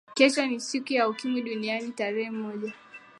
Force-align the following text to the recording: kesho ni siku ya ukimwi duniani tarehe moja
kesho 0.15 0.45
ni 0.45 0.59
siku 0.59 0.93
ya 0.93 1.09
ukimwi 1.09 1.41
duniani 1.41 1.91
tarehe 1.91 2.31
moja 2.31 2.73